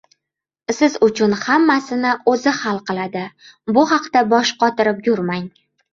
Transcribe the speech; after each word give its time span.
siz 0.77 0.93
uchun 1.07 1.35
ham 1.41 1.43
hammasini 1.67 2.13
o‘zi 2.33 2.53
hal 2.61 2.79
qiladi, 2.89 3.23
bu 3.77 3.85
haqda 3.93 4.25
bosh 4.33 4.55
qotirib 4.65 5.05
yurmang… 5.11 5.47